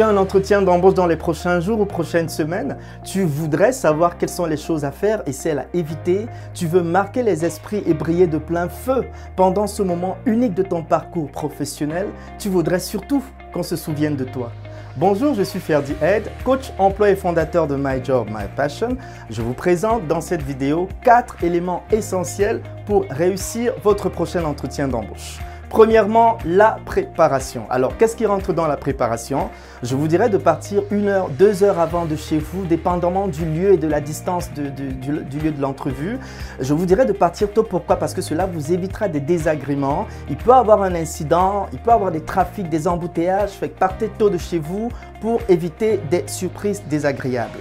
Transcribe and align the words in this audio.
As 0.00 0.08
un 0.08 0.16
entretien 0.16 0.62
d'embauche 0.62 0.94
dans 0.94 1.06
les 1.06 1.16
prochains 1.16 1.60
jours 1.60 1.80
ou 1.80 1.84
prochaines 1.84 2.30
semaines. 2.30 2.78
Tu 3.04 3.22
voudrais 3.22 3.72
savoir 3.72 4.16
quelles 4.16 4.30
sont 4.30 4.46
les 4.46 4.56
choses 4.56 4.84
à 4.84 4.92
faire 4.92 5.22
et 5.26 5.32
celles 5.32 5.58
à 5.58 5.66
éviter. 5.74 6.26
Tu 6.54 6.66
veux 6.66 6.82
marquer 6.82 7.22
les 7.22 7.44
esprits 7.44 7.82
et 7.84 7.92
briller 7.92 8.26
de 8.26 8.38
plein 8.38 8.68
feu 8.70 9.04
pendant 9.36 9.66
ce 9.66 9.82
moment 9.82 10.16
unique 10.24 10.54
de 10.54 10.62
ton 10.62 10.82
parcours 10.82 11.30
professionnel. 11.30 12.08
Tu 12.38 12.48
voudrais 12.48 12.80
surtout 12.80 13.22
qu'on 13.52 13.62
se 13.62 13.76
souvienne 13.76 14.16
de 14.16 14.24
toi. 14.24 14.50
Bonjour, 14.96 15.34
je 15.34 15.42
suis 15.42 15.60
Ferdi 15.60 15.94
Ed, 16.00 16.30
coach 16.44 16.72
emploi 16.78 17.10
et 17.10 17.16
fondateur 17.16 17.66
de 17.66 17.76
My 17.76 18.02
Job, 18.02 18.28
My 18.30 18.46
Passion. 18.56 18.96
Je 19.28 19.42
vous 19.42 19.54
présente 19.54 20.06
dans 20.06 20.22
cette 20.22 20.42
vidéo 20.42 20.88
quatre 21.02 21.44
éléments 21.44 21.82
essentiels 21.92 22.62
pour 22.86 23.04
réussir 23.10 23.74
votre 23.82 24.08
prochain 24.08 24.44
entretien 24.44 24.88
d'embauche. 24.88 25.40
Premièrement, 25.70 26.36
la 26.44 26.78
préparation. 26.84 27.64
Alors, 27.70 27.96
qu'est-ce 27.96 28.16
qui 28.16 28.26
rentre 28.26 28.52
dans 28.52 28.66
la 28.66 28.76
préparation? 28.76 29.50
Je 29.84 29.94
vous 29.94 30.08
dirais 30.08 30.28
de 30.28 30.36
partir 30.36 30.82
une 30.90 31.06
heure, 31.06 31.28
deux 31.30 31.62
heures 31.62 31.78
avant 31.78 32.06
de 32.06 32.16
chez 32.16 32.38
vous, 32.38 32.66
dépendamment 32.66 33.28
du 33.28 33.44
lieu 33.44 33.74
et 33.74 33.76
de 33.76 33.86
la 33.86 34.00
distance 34.00 34.50
du, 34.52 34.64
lieu 34.64 35.52
de 35.52 35.62
l'entrevue. 35.62 36.18
Je 36.58 36.74
vous 36.74 36.86
dirais 36.86 37.06
de 37.06 37.12
partir 37.12 37.52
tôt. 37.52 37.62
Pourquoi? 37.62 37.94
Parce 37.94 38.14
que 38.14 38.20
cela 38.20 38.46
vous 38.46 38.72
évitera 38.72 39.06
des 39.06 39.20
désagréments. 39.20 40.08
Il 40.28 40.36
peut 40.36 40.52
avoir 40.52 40.82
un 40.82 40.96
incident, 40.96 41.68
il 41.72 41.78
peut 41.78 41.92
avoir 41.92 42.10
des 42.10 42.24
trafics, 42.24 42.68
des 42.68 42.88
embouteillages. 42.88 43.50
Fait 43.50 43.68
que 43.68 43.78
partez 43.78 44.08
tôt 44.08 44.28
de 44.28 44.38
chez 44.38 44.58
vous 44.58 44.88
pour 45.20 45.40
éviter 45.48 46.00
des 46.10 46.24
surprises 46.26 46.82
désagréables. 46.90 47.60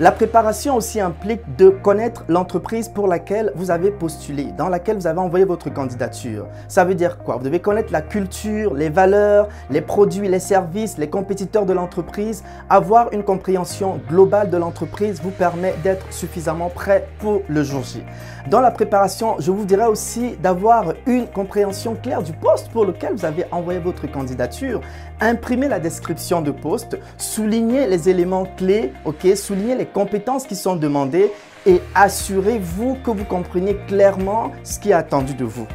La 0.00 0.12
préparation 0.12 0.76
aussi 0.76 0.98
implique 0.98 1.42
de 1.58 1.68
connaître 1.68 2.24
l'entreprise 2.26 2.88
pour 2.88 3.06
laquelle 3.06 3.52
vous 3.54 3.70
avez 3.70 3.90
postulé, 3.90 4.46
dans 4.56 4.70
laquelle 4.70 4.96
vous 4.96 5.06
avez 5.06 5.18
envoyé 5.18 5.44
votre 5.44 5.68
candidature. 5.68 6.46
Ça 6.68 6.86
veut 6.86 6.94
dire 6.94 7.18
quoi? 7.18 7.36
Vous 7.36 7.44
devez 7.44 7.60
connaître 7.60 7.92
la 7.92 8.00
culture, 8.00 8.72
les 8.72 8.88
valeurs, 8.88 9.48
les 9.68 9.82
produits, 9.82 10.26
les 10.26 10.38
services, 10.38 10.96
les 10.96 11.10
compétiteurs 11.10 11.66
de 11.66 11.74
l'entreprise. 11.74 12.44
Avoir 12.70 13.12
une 13.12 13.22
compréhension 13.22 14.00
globale 14.08 14.48
de 14.48 14.56
l'entreprise 14.56 15.20
vous 15.22 15.32
permet 15.32 15.74
d'être 15.82 16.10
suffisamment 16.10 16.70
prêt 16.70 17.06
pour 17.18 17.42
le 17.46 17.62
jour 17.62 17.82
J. 17.82 18.02
Dans 18.48 18.60
la 18.60 18.70
préparation, 18.70 19.36
je 19.38 19.50
vous 19.50 19.66
dirais 19.66 19.86
aussi 19.86 20.36
d'avoir 20.42 20.94
une 21.06 21.26
compréhension 21.26 21.94
claire 21.94 22.22
du 22.22 22.32
poste 22.32 22.70
pour 22.70 22.86
lequel 22.86 23.14
vous 23.14 23.24
avez 23.26 23.44
envoyé 23.52 23.78
votre 23.78 24.10
candidature. 24.10 24.80
Imprimez 25.20 25.68
la 25.68 25.78
description 25.78 26.40
de 26.40 26.50
poste, 26.50 26.98
soulignez 27.18 27.86
les 27.86 28.08
éléments 28.08 28.46
clés, 28.56 28.92
ok, 29.04 29.36
soulignez 29.36 29.74
les 29.74 29.84
compétences 29.84 30.46
qui 30.46 30.56
sont 30.56 30.76
demandées 30.76 31.30
et 31.66 31.82
assurez-vous 31.94 32.96
que 33.04 33.10
vous 33.10 33.24
comprenez 33.24 33.76
clairement 33.86 34.52
ce 34.64 34.78
qui 34.78 34.90
est 34.90 34.94
attendu 34.94 35.34
de 35.34 35.44
vous. 35.44 35.66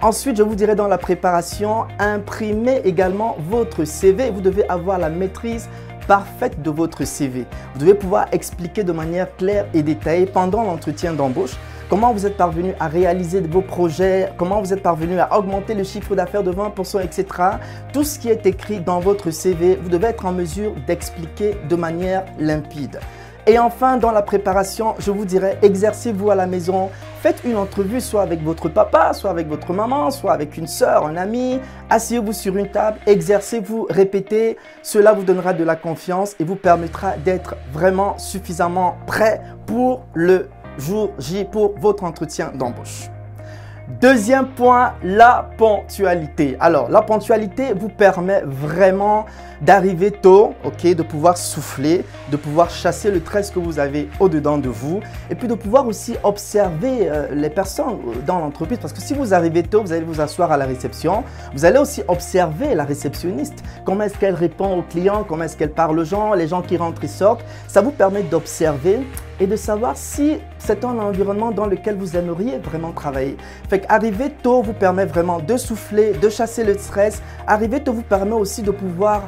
Ensuite, 0.00 0.36
je 0.36 0.42
vous 0.42 0.54
dirais 0.54 0.76
dans 0.76 0.88
la 0.88 0.98
préparation, 0.98 1.86
imprimez 1.98 2.82
également 2.84 3.36
votre 3.48 3.84
CV. 3.84 4.30
Vous 4.30 4.40
devez 4.40 4.68
avoir 4.68 4.98
la 4.98 5.08
maîtrise 5.08 5.68
parfaite 6.06 6.62
de 6.62 6.70
votre 6.70 7.04
CV. 7.04 7.46
Vous 7.74 7.80
devez 7.80 7.94
pouvoir 7.94 8.26
expliquer 8.32 8.84
de 8.84 8.92
manière 8.92 9.34
claire 9.36 9.66
et 9.74 9.82
détaillée 9.82 10.26
pendant 10.26 10.62
l'entretien 10.62 11.12
d'embauche 11.12 11.56
comment 11.92 12.14
vous 12.14 12.24
êtes 12.24 12.38
parvenu 12.38 12.72
à 12.80 12.88
réaliser 12.88 13.42
vos 13.42 13.60
projets, 13.60 14.32
comment 14.38 14.62
vous 14.62 14.72
êtes 14.72 14.82
parvenu 14.82 15.20
à 15.20 15.36
augmenter 15.36 15.74
le 15.74 15.84
chiffre 15.84 16.16
d'affaires 16.16 16.42
de 16.42 16.50
20%, 16.50 17.04
etc. 17.04 17.26
Tout 17.92 18.02
ce 18.02 18.18
qui 18.18 18.30
est 18.30 18.46
écrit 18.46 18.80
dans 18.80 18.98
votre 18.98 19.30
CV, 19.30 19.76
vous 19.76 19.90
devez 19.90 20.06
être 20.06 20.24
en 20.24 20.32
mesure 20.32 20.72
d'expliquer 20.86 21.54
de 21.68 21.76
manière 21.76 22.24
limpide. 22.38 22.98
Et 23.46 23.58
enfin, 23.58 23.98
dans 23.98 24.10
la 24.10 24.22
préparation, 24.22 24.94
je 25.00 25.10
vous 25.10 25.26
dirais, 25.26 25.58
exercez-vous 25.60 26.30
à 26.30 26.34
la 26.34 26.46
maison. 26.46 26.88
Faites 27.20 27.42
une 27.44 27.58
entrevue 27.58 28.00
soit 28.00 28.22
avec 28.22 28.42
votre 28.42 28.70
papa, 28.70 29.12
soit 29.12 29.28
avec 29.28 29.46
votre 29.46 29.74
maman, 29.74 30.10
soit 30.10 30.32
avec 30.32 30.56
une 30.56 30.68
soeur, 30.68 31.04
un 31.04 31.18
ami. 31.18 31.60
Asseyez-vous 31.90 32.32
sur 32.32 32.56
une 32.56 32.70
table, 32.70 33.00
exercez-vous, 33.06 33.86
répétez. 33.90 34.56
Cela 34.82 35.12
vous 35.12 35.24
donnera 35.24 35.52
de 35.52 35.62
la 35.62 35.76
confiance 35.76 36.36
et 36.40 36.44
vous 36.44 36.56
permettra 36.56 37.18
d'être 37.18 37.54
vraiment 37.70 38.16
suffisamment 38.16 38.96
prêt 39.06 39.42
pour 39.66 40.06
le 40.14 40.48
jour 40.78 41.10
J 41.18 41.44
pour 41.44 41.78
votre 41.78 42.04
entretien 42.04 42.52
d'embauche. 42.54 43.08
Deuxième 44.00 44.48
point, 44.48 44.94
la 45.02 45.50
ponctualité. 45.58 46.56
Alors, 46.60 46.88
la 46.88 47.02
ponctualité 47.02 47.74
vous 47.74 47.88
permet 47.88 48.42
vraiment 48.44 49.26
d'arriver 49.62 50.10
tôt, 50.10 50.54
ok, 50.64 50.94
de 50.94 51.02
pouvoir 51.02 51.38
souffler, 51.38 52.04
de 52.30 52.36
pouvoir 52.36 52.68
chasser 52.68 53.10
le 53.10 53.20
stress 53.20 53.50
que 53.50 53.60
vous 53.60 53.78
avez 53.78 54.08
au-dedans 54.18 54.58
de 54.58 54.68
vous 54.68 55.00
et 55.30 55.34
puis 55.34 55.48
de 55.48 55.54
pouvoir 55.54 55.86
aussi 55.86 56.14
observer 56.24 57.08
euh, 57.08 57.28
les 57.32 57.48
personnes 57.48 57.98
euh, 58.08 58.14
dans 58.26 58.40
l'entreprise 58.40 58.78
parce 58.78 58.92
que 58.92 59.00
si 59.00 59.14
vous 59.14 59.32
arrivez 59.34 59.62
tôt, 59.62 59.82
vous 59.82 59.92
allez 59.92 60.04
vous 60.04 60.20
asseoir 60.20 60.50
à 60.50 60.56
la 60.56 60.66
réception, 60.66 61.22
vous 61.54 61.64
allez 61.64 61.78
aussi 61.78 62.02
observer 62.08 62.74
la 62.74 62.84
réceptionniste, 62.84 63.62
comment 63.84 64.04
est-ce 64.04 64.18
qu'elle 64.18 64.34
répond 64.34 64.78
aux 64.78 64.82
clients, 64.82 65.24
comment 65.26 65.44
est-ce 65.44 65.56
qu'elle 65.56 65.72
parle 65.72 65.98
aux 65.98 66.04
gens, 66.04 66.34
les 66.34 66.48
gens 66.48 66.62
qui 66.62 66.76
rentrent 66.76 67.04
et 67.04 67.08
sortent. 67.08 67.44
Ça 67.68 67.80
vous 67.82 67.92
permet 67.92 68.22
d'observer 68.22 69.00
et 69.40 69.46
de 69.46 69.56
savoir 69.56 69.96
si 69.96 70.38
c'est 70.58 70.84
un 70.84 70.98
environnement 70.98 71.50
dans 71.50 71.66
lequel 71.66 71.96
vous 71.96 72.16
aimeriez 72.16 72.58
vraiment 72.58 72.92
travailler. 72.92 73.36
Fait 73.68 73.80
qu'arriver 73.80 74.30
tôt 74.42 74.62
vous 74.62 74.72
permet 74.72 75.04
vraiment 75.04 75.38
de 75.40 75.56
souffler, 75.56 76.12
de 76.12 76.28
chasser 76.28 76.64
le 76.64 76.76
stress. 76.78 77.22
Arriver 77.46 77.80
tôt 77.80 77.92
vous 77.92 78.02
permet 78.02 78.34
aussi 78.34 78.62
de 78.62 78.70
pouvoir 78.70 79.22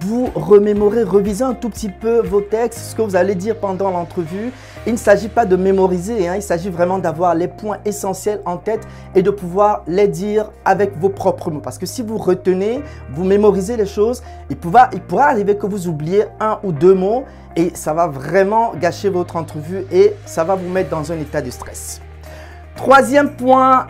vous 0.00 0.30
remémorer, 0.34 1.02
reviser 1.02 1.44
un 1.44 1.54
tout 1.54 1.68
petit 1.68 1.88
peu 1.88 2.20
vos 2.20 2.40
textes, 2.40 2.78
ce 2.78 2.94
que 2.94 3.02
vous 3.02 3.16
allez 3.16 3.34
dire 3.34 3.56
pendant 3.56 3.90
l'entrevue. 3.90 4.52
Il 4.86 4.92
ne 4.92 4.98
s'agit 4.98 5.28
pas 5.28 5.46
de 5.46 5.56
mémoriser, 5.56 6.28
hein, 6.28 6.34
il 6.36 6.42
s'agit 6.42 6.70
vraiment 6.70 6.98
d'avoir 6.98 7.34
les 7.34 7.48
points 7.48 7.78
essentiels 7.84 8.40
en 8.44 8.56
tête 8.56 8.86
et 9.14 9.22
de 9.22 9.30
pouvoir 9.30 9.82
les 9.86 10.08
dire 10.08 10.50
avec 10.64 10.98
vos 10.98 11.08
propres 11.08 11.50
mots. 11.50 11.60
Parce 11.60 11.78
que 11.78 11.86
si 11.86 12.02
vous 12.02 12.18
retenez, 12.18 12.82
vous 13.12 13.24
mémorisez 13.24 13.76
les 13.76 13.86
choses, 13.86 14.22
il 14.50 14.56
pourra, 14.56 14.90
il 14.92 15.00
pourra 15.00 15.26
arriver 15.26 15.56
que 15.56 15.66
vous 15.66 15.88
oubliez 15.88 16.24
un 16.40 16.58
ou 16.64 16.72
deux 16.72 16.94
mots 16.94 17.24
et 17.56 17.70
ça 17.74 17.94
va 17.94 18.06
vraiment 18.06 18.72
gâcher 18.74 19.08
votre 19.08 19.36
entrevue 19.36 19.86
et 19.92 20.14
ça 20.26 20.44
va 20.44 20.54
vous 20.54 20.68
mettre 20.68 20.90
dans 20.90 21.12
un 21.12 21.18
état 21.18 21.40
de 21.40 21.50
stress. 21.50 22.00
Troisième 22.76 23.30
point, 23.36 23.86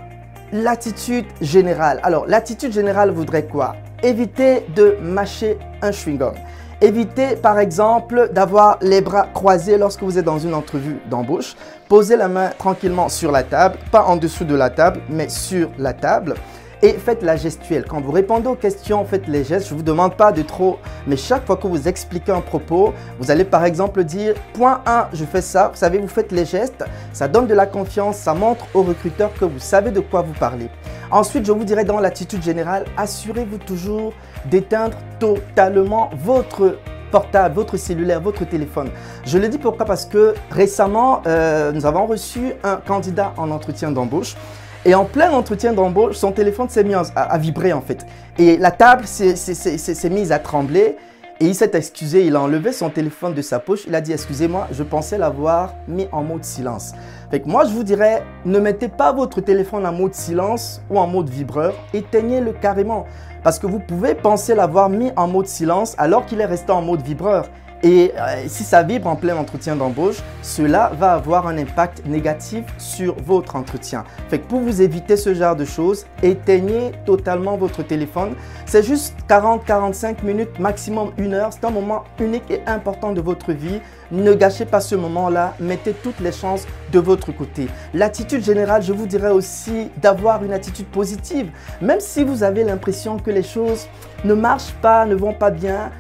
l'attitude 0.55 1.27
générale. 1.41 1.99
Alors, 2.05 2.27
l'attitude 2.27 2.73
générale 2.73 3.11
voudrait 3.11 3.45
quoi? 3.45 3.75
Évitez 4.03 4.65
de 4.75 4.97
mâcher 5.03 5.59
un 5.83 5.91
chewing-gum. 5.91 6.33
Évitez 6.81 7.37
par 7.37 7.59
exemple 7.59 8.31
d'avoir 8.33 8.79
les 8.81 9.01
bras 9.01 9.27
croisés 9.35 9.79
lorsque 9.79 10.03
vous 10.03 10.17
êtes 10.17 10.25
dans 10.25 10.39
une 10.39 10.55
entrevue 10.55 11.01
d'embauche. 11.11 11.57
Posez 11.89 12.17
la 12.17 12.29
main 12.29 12.51
tranquillement 12.57 13.09
sur 13.09 13.33
la 13.33 13.43
table, 13.43 13.79
pas 13.91 14.05
en 14.05 14.17
dessous 14.17 14.45
de 14.45 14.55
la 14.55 14.71
table, 14.71 15.01
mais 15.09 15.29
sur 15.29 15.71
la 15.77 15.93
table 15.93 16.35
et 16.85 16.93
faites 16.93 17.23
la 17.23 17.37
gestuelle. 17.37 17.87
Quand 17.89 18.03
vous 18.03 18.13
répondez 18.13 18.47
aux 18.47 18.55
questions, 18.55 19.07
faites 19.07 19.27
les 19.27 19.43
gestes. 19.43 19.69
Je 19.69 19.73
ne 19.73 19.79
vous 19.79 19.85
demande 19.85 20.17
pas 20.17 20.33
de 20.33 20.43
trop, 20.43 20.79
mais 21.07 21.17
chaque 21.17 21.47
fois 21.47 21.57
que 21.57 21.67
vous 21.67 21.89
expliquez 21.89 22.31
un 22.31 22.43
propos, 22.43 22.93
vous 23.19 23.31
allez 23.31 23.45
par 23.45 23.65
exemple 23.65 24.05
dire 24.05 24.35
point 24.53 24.83
1, 24.85 25.09
je 25.15 25.25
fais 25.25 25.41
ça. 25.41 25.69
Vous 25.69 25.79
savez, 25.79 25.99
vous 25.99 26.09
faites 26.09 26.31
les 26.31 26.45
gestes. 26.45 26.85
Ça 27.15 27.27
donne 27.27 27.47
de 27.47 27.55
la 27.55 27.65
confiance, 27.65 28.19
ça 28.19 28.35
montre 28.35 28.67
au 28.75 28.83
recruteur 28.83 29.33
que 29.33 29.47
vous 29.47 29.59
savez 29.59 29.93
de 29.93 30.01
quoi 30.01 30.21
vous 30.21 30.35
parlez. 30.35 30.69
Ensuite, 31.11 31.47
je 31.47 31.53
vous 31.53 31.65
dirais 31.65 31.85
dans 31.85 32.01
l'attitude 32.01 32.43
générale, 32.43 32.85
assurez-vous 32.99 33.59
toujours 33.59 34.13
d'éteindre 34.45 34.99
totalement 35.19 36.11
votre 36.19 36.77
portable, 37.11 37.55
votre 37.55 37.79
cellulaire, 37.79 38.21
votre 38.21 38.45
téléphone. 38.45 38.91
Je 39.25 39.39
le 39.39 39.49
dis 39.49 39.57
pourquoi? 39.57 39.87
Parce 39.87 40.05
que 40.05 40.35
récemment, 40.51 41.23
euh, 41.27 41.73
nous 41.73 41.87
avons 41.87 42.05
reçu 42.05 42.53
un 42.63 42.77
candidat 42.77 43.33
en 43.39 43.51
entretien 43.51 43.91
d'embauche 43.91 44.37
et 44.85 44.95
en 44.95 45.05
plein 45.05 45.31
entretien 45.31 45.73
d'embauche, 45.73 46.17
son 46.17 46.33
téléphone 46.33 46.69
s'est 46.69 46.85
mis 46.85 46.95
à, 46.95 47.39
vibrer 47.39 47.73
en 47.73 47.81
fait. 47.81 48.05
Et 48.39 48.59
la 48.59 48.71
table 48.71 49.07
s'est 49.07 50.11
mise 50.11 50.33
à 50.33 50.39
trembler. 50.39 50.97
Et 51.41 51.47
il 51.47 51.55
s'est 51.55 51.73
excusé, 51.75 52.25
il 52.25 52.37
a 52.37 52.41
enlevé 52.41 52.73
son 52.73 52.91
téléphone 52.91 53.35
de 53.35 53.43
sa 53.43 53.59
poche. 53.59 53.87
Il 53.89 53.95
a 53.97 54.01
dit 54.01 54.13
Excusez-moi, 54.13 54.69
je 54.71 54.85
pensais 54.85 55.19
l'avoir 55.19 55.75
mis 55.89 56.07
en 56.13 56.23
mode 56.23 56.45
silence. 56.45 56.93
Fait 57.31 57.41
que 57.41 57.49
moi, 57.49 57.65
je 57.65 57.71
vous 57.71 57.83
dirais 57.83 58.23
Ne 58.45 58.61
mettez 58.61 58.89
pas 58.89 59.13
votre 59.13 59.41
téléphone 59.41 59.85
en 59.85 59.93
mode 59.93 60.15
silence 60.15 60.81
ou 60.91 60.99
en 60.99 61.09
mode 61.09 61.29
vibreur. 61.29 61.75
Éteignez-le 61.93 62.53
carrément. 62.53 63.07
Parce 63.43 63.59
que 63.59 63.67
vous 63.67 63.81
pouvez 63.81 64.15
penser 64.15 64.55
l'avoir 64.55 64.89
mis 64.89 65.11
en 65.17 65.27
mode 65.27 65.49
silence 65.49 65.95
alors 65.99 66.25
qu'il 66.25 66.41
est 66.41 66.47
resté 66.47 66.71
en 66.71 66.83
mode 66.83 67.03
vibreur. 67.03 67.49
Et 67.85 68.13
euh, 68.17 68.45
si 68.47 68.65
ça 68.65 68.83
vibre 68.83 69.09
en 69.09 69.15
plein 69.15 69.37
entretien 69.37 69.77
d'embauche, 69.77 70.17
cela 70.41 70.91
va 70.99 71.13
avoir 71.13 71.47
un 71.47 71.59
impact 71.59 72.03
négatif 72.07 72.65
sur 72.79 73.15
votre 73.23 73.57
entretien. 73.57 74.05
Fait 74.31 74.39
que 74.39 74.47
pour 74.47 74.61
vous 74.61 74.81
éviter 74.81 75.19
ce 75.19 75.35
genre 75.35 75.55
de 75.55 75.67
choses, 75.67 76.07
éteignez 76.23 76.93
totalement 77.05 77.59
votre 77.59 77.83
téléphone. 77.83 78.37
C'est 78.65 78.83
juste 78.83 79.15
40-45 79.29 80.25
minutes, 80.25 80.59
maximum 80.59 81.13
une 81.19 81.35
heure. 81.35 81.51
C'est 81.53 81.67
un 81.67 81.71
moment 81.71 82.05
unique 82.19 82.51
et 82.51 82.63
important 82.67 83.13
de 83.13 83.21
votre 83.21 83.53
vie. 83.53 83.83
Ne 84.11 84.33
gâchez 84.33 84.65
pas 84.65 84.81
ce 84.81 84.95
moment-là. 84.95 85.55
Mettez 85.61 85.93
toutes 85.93 86.21
les 86.21 86.33
chances 86.33 86.67
de 86.91 86.99
votre 86.99 87.33
côté. 87.33 87.69
L'attitude 87.93 88.43
générale, 88.43 88.83
je 88.83 88.95
vous 88.95 89.07
dirais 89.07 89.31
aussi 89.31 89.91
d'avoir 90.01 90.43
une 90.43 90.55
attitude 90.55 90.87
positive. 90.87 91.51
Même 91.83 92.01
si 92.01 92.25
vous 92.25 92.45
avez 92.45 92.65
l'impression 92.65 93.19
que 93.19 93.31
les 93.31 93.43
choses 93.43 93.89
ne 94.25 94.33
marchent 94.33 94.75
pas, 94.81 95.05
ne 95.05 95.15
vont 95.15 95.35
pas 95.35 95.51
bien, 95.51 95.91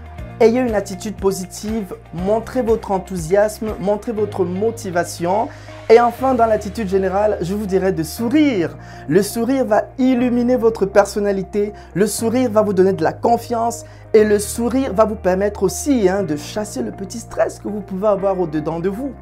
Ayez 0.41 0.59
une 0.59 0.75
attitude 0.75 1.15
positive, 1.15 1.95
montrez 2.13 2.63
votre 2.63 2.91
enthousiasme, 2.91 3.75
montrez 3.79 4.11
votre 4.11 4.45
motivation 4.45 5.49
Et 5.89 6.01
enfin, 6.01 6.35
dans 6.35 6.47
l'attitude 6.47 6.89
générale, 6.89 7.39
je 7.41 7.55
vous 7.55 7.67
dirais 7.67 7.93
de 7.93 8.03
sourire. 8.03 8.77
Le 9.07 9.23
sourire 9.23 9.65
va 9.65 9.85
illuminer 9.97 10.57
votre 10.57 10.87
personnalité, 10.87 11.73
le 11.95 12.09
sourire 12.09 12.51
va 12.51 12.63
vous 12.63 12.73
donner 12.73 12.95
de 12.95 13.05
la 13.05 13.13
confiance 13.13 13.85
et 14.13 14.25
le 14.25 14.41
sourire 14.41 14.93
va 14.93 15.05
vous 15.05 15.15
permettre 15.15 15.63
aussi 15.63 16.09
hein, 16.09 16.25
de 16.25 16.35
chasser 16.35 16.83
le 16.83 16.91
petit 16.91 17.21
stress 17.21 17.61
que 17.61 17.69
vous 17.69 17.81
pouvez 17.81 18.09
avoir 18.09 18.41
au-dedans 18.41 18.81
de 18.81 18.89
vous. 18.89 19.13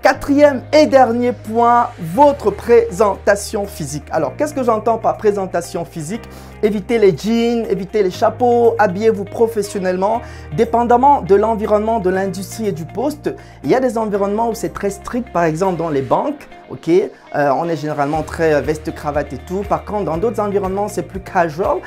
Quatrième 0.00 0.62
et 0.72 0.86
dernier 0.86 1.32
point, 1.32 1.88
votre 1.98 2.50
présentation 2.50 3.66
physique. 3.66 4.04
Alors, 4.12 4.34
qu'est-ce 4.36 4.54
que 4.54 4.62
j'entends 4.62 4.96
par 4.96 5.18
présentation 5.18 5.84
physique? 5.84 6.22
Évitez 6.62 6.98
les 6.98 7.16
jeans, 7.16 7.64
évitez 7.70 8.02
les 8.02 8.10
chapeaux, 8.10 8.74
habillez-vous 8.78 9.24
professionnellement. 9.24 10.20
Dépendamment 10.56 11.22
de 11.22 11.34
l'environnement, 11.34 12.00
de 12.00 12.10
l'industrie 12.10 12.66
et 12.66 12.72
du 12.72 12.84
poste, 12.84 13.34
il 13.64 13.70
y 13.70 13.74
a 13.74 13.80
des 13.80 13.96
environnements 13.96 14.50
où 14.50 14.54
c'est 14.54 14.74
très 14.74 14.90
strict, 14.90 15.32
par 15.32 15.44
exemple 15.44 15.78
dans 15.78 15.88
les 15.88 16.02
banques, 16.02 16.48
ok? 16.70 16.88
Euh, 16.88 17.50
On 17.56 17.68
est 17.68 17.76
généralement 17.76 18.22
très 18.22 18.52
euh, 18.54 18.60
veste, 18.60 18.94
cravate 18.94 19.32
et 19.32 19.38
tout. 19.38 19.62
Par 19.68 19.84
contre, 19.84 20.04
dans 20.04 20.18
d'autres 20.18 20.40
environnements, 20.40 20.88
c'est 20.88 21.02
plus 21.02 21.20
casual. 21.20 21.78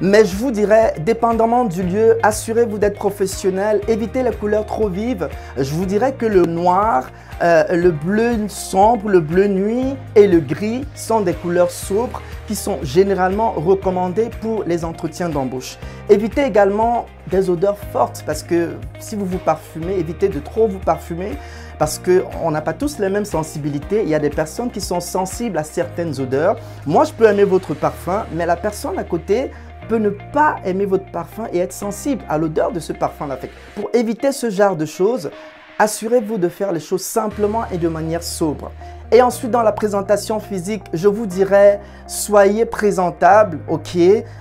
Mais 0.00 0.24
je 0.24 0.36
vous 0.36 0.50
dirais, 0.50 0.94
dépendamment 1.00 1.64
du 1.64 1.82
lieu, 1.82 2.18
assurez-vous 2.22 2.78
d'être 2.78 2.98
professionnel, 2.98 3.80
évitez 3.88 4.22
les 4.22 4.30
couleurs 4.30 4.64
trop 4.64 4.88
vives. 4.88 5.28
Je 5.56 5.72
vous 5.74 5.86
dirais 5.86 6.12
que 6.12 6.26
le 6.26 6.42
noir, 6.42 7.10
euh, 7.42 7.64
le 7.74 7.90
bleu 7.90 8.36
sombre, 8.48 9.08
le 9.08 9.20
bleu 9.20 9.48
nuit 9.48 9.96
et 10.14 10.26
le 10.26 10.38
gris 10.38 10.84
sont 10.94 11.20
des 11.20 11.32
couleurs 11.32 11.70
sobres 11.70 12.22
qui 12.48 12.56
sont 12.56 12.78
généralement 12.82 13.52
recommandées 13.52 14.30
pour 14.40 14.64
les 14.64 14.84
entretiens 14.84 15.28
d'embauche. 15.28 15.76
Évitez 16.08 16.44
également 16.44 17.04
des 17.30 17.50
odeurs 17.50 17.76
fortes 17.92 18.24
parce 18.26 18.42
que 18.42 18.70
si 18.98 19.16
vous 19.16 19.26
vous 19.26 19.38
parfumez, 19.38 19.98
évitez 19.98 20.28
de 20.28 20.40
trop 20.40 20.66
vous 20.66 20.78
parfumer 20.78 21.32
parce 21.78 22.00
qu'on 22.00 22.50
n'a 22.50 22.62
pas 22.62 22.72
tous 22.72 22.98
les 22.98 23.10
mêmes 23.10 23.26
sensibilités. 23.26 24.02
Il 24.02 24.08
y 24.08 24.14
a 24.14 24.18
des 24.18 24.30
personnes 24.30 24.70
qui 24.70 24.80
sont 24.80 25.00
sensibles 25.00 25.58
à 25.58 25.62
certaines 25.62 26.18
odeurs. 26.18 26.56
Moi, 26.86 27.04
je 27.04 27.12
peux 27.12 27.26
aimer 27.26 27.44
votre 27.44 27.74
parfum, 27.74 28.24
mais 28.32 28.46
la 28.46 28.56
personne 28.56 28.98
à 28.98 29.04
côté 29.04 29.50
peut 29.88 29.98
ne 29.98 30.10
pas 30.10 30.56
aimer 30.64 30.86
votre 30.86 31.10
parfum 31.10 31.48
et 31.52 31.58
être 31.58 31.72
sensible 31.72 32.24
à 32.30 32.38
l'odeur 32.38 32.72
de 32.72 32.80
ce 32.80 32.94
parfum-là. 32.94 33.38
Pour 33.74 33.90
éviter 33.92 34.32
ce 34.32 34.48
genre 34.48 34.74
de 34.74 34.86
choses, 34.86 35.30
assurez-vous 35.78 36.38
de 36.38 36.48
faire 36.48 36.72
les 36.72 36.80
choses 36.80 37.02
simplement 37.02 37.64
et 37.70 37.78
de 37.78 37.88
manière 37.88 38.22
sobre. 38.22 38.72
Et 39.10 39.22
ensuite, 39.22 39.50
dans 39.50 39.62
la 39.62 39.72
présentation 39.72 40.38
physique, 40.38 40.82
je 40.92 41.08
vous 41.08 41.24
dirais, 41.24 41.80
soyez 42.06 42.66
présentable, 42.66 43.58
ok? 43.66 43.96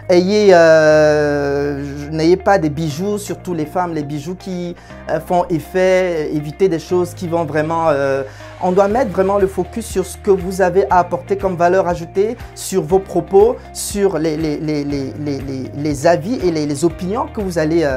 Ayez, 0.10 0.50
euh, 0.52 2.10
n'ayez 2.12 2.36
pas 2.36 2.58
des 2.58 2.70
bijoux, 2.70 3.18
surtout 3.18 3.54
les 3.54 3.66
femmes, 3.66 3.94
les 3.94 4.04
bijoux 4.04 4.36
qui 4.36 4.76
euh, 5.10 5.22
font 5.22 5.46
effet, 5.50 6.34
évitez 6.34 6.68
des 6.68 6.80
choses 6.80 7.14
qui 7.14 7.30
vont 7.30 7.46
vraiment... 7.46 7.86
Euh, 7.90 8.24
on 8.62 8.74
doit 8.74 8.90
mettre 8.90 9.12
vraiment 9.12 9.38
le 9.38 9.48
focus 9.48 9.86
sur 9.86 10.06
ce 10.06 10.18
que 10.18 10.32
vous 10.32 10.62
avez 10.62 10.86
à 10.90 11.00
apporter 11.00 11.38
comme 11.38 11.56
valeur 11.56 11.88
ajoutée, 11.88 12.36
sur 12.54 12.82
vos 12.82 13.00
propos, 13.00 13.56
sur 13.72 14.18
les, 14.18 14.36
les 14.36 16.08
avis 16.08 16.40
et 16.44 16.52
les, 16.52 16.84
opinions 16.84 17.28
que 17.28 17.40
vous 17.40 17.60
allez 17.60 17.88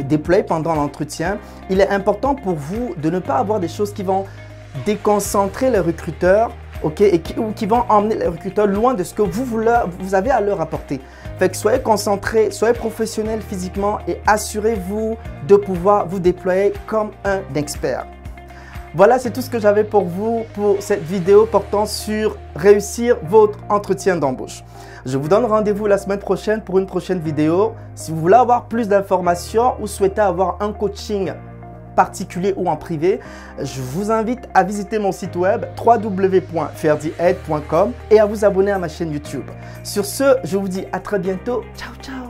déployer 0.00 0.42
pendant 0.42 0.74
l'entretien. 0.74 1.38
Il 1.70 1.80
est 1.80 1.88
important 1.88 2.34
pour 2.34 2.54
vous 2.54 2.94
de 2.96 3.10
ne 3.10 3.18
pas 3.18 3.36
avoir 3.36 3.60
des 3.60 3.68
choses 3.68 3.92
qui 3.92 4.02
vont 4.02 4.24
déconcentrer 4.86 5.70
les 5.70 5.80
recruteurs 5.80 6.50
et 6.98 7.20
qui, 7.20 7.38
ou 7.38 7.52
qui 7.52 7.66
vont 7.66 7.84
emmener 7.88 8.16
les 8.16 8.26
recruteurs 8.26 8.66
loin 8.66 8.94
de 8.94 9.04
ce 9.04 9.14
que 9.14 9.22
vous, 9.22 9.44
vous 9.44 10.14
avez 10.14 10.30
à 10.30 10.40
leur 10.40 10.60
apporter. 10.60 11.00
Fait 11.38 11.48
que 11.48 11.56
soyez 11.56 11.80
concentrés, 11.80 12.50
soyez 12.50 12.74
professionnels 12.74 13.40
physiquement 13.40 13.98
et 14.08 14.18
assurez-vous 14.26 15.16
de 15.46 15.56
pouvoir 15.56 16.06
vous 16.06 16.18
déployer 16.18 16.72
comme 16.86 17.10
un 17.24 17.40
expert. 17.54 18.06
Voilà, 18.94 19.18
c'est 19.18 19.30
tout 19.30 19.40
ce 19.40 19.48
que 19.48 19.58
j'avais 19.58 19.84
pour 19.84 20.04
vous 20.04 20.44
pour 20.54 20.82
cette 20.82 21.02
vidéo 21.02 21.46
portant 21.46 21.86
sur 21.86 22.36
réussir 22.54 23.16
votre 23.22 23.58
entretien 23.70 24.16
d'embauche. 24.16 24.62
Je 25.06 25.16
vous 25.16 25.28
donne 25.28 25.46
rendez-vous 25.46 25.86
la 25.86 25.96
semaine 25.96 26.18
prochaine 26.18 26.60
pour 26.60 26.78
une 26.78 26.84
prochaine 26.86 27.20
vidéo. 27.20 27.72
Si 27.94 28.10
vous 28.10 28.20
voulez 28.20 28.36
avoir 28.36 28.66
plus 28.66 28.88
d'informations 28.88 29.76
ou 29.80 29.86
souhaitez 29.86 30.20
avoir 30.20 30.58
un 30.60 30.72
coaching 30.72 31.32
particulier 31.96 32.52
ou 32.56 32.68
en 32.68 32.76
privé, 32.76 33.20
je 33.58 33.80
vous 33.80 34.10
invite 34.10 34.46
à 34.54 34.62
visiter 34.62 34.98
mon 34.98 35.12
site 35.12 35.36
web 35.36 35.64
www.ferdiaide.com 35.82 37.92
et 38.10 38.20
à 38.20 38.26
vous 38.26 38.44
abonner 38.44 38.72
à 38.72 38.78
ma 38.78 38.88
chaîne 38.88 39.12
YouTube. 39.12 39.50
Sur 39.82 40.04
ce, 40.04 40.36
je 40.44 40.58
vous 40.58 40.68
dis 40.68 40.84
à 40.92 41.00
très 41.00 41.18
bientôt. 41.18 41.62
Ciao 41.76 42.21